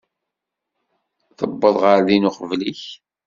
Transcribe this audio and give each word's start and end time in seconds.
Tewweḍ 1.37 1.75
ɣer 1.83 1.99
din 2.07 2.29
uqbel-ik. 2.29 2.83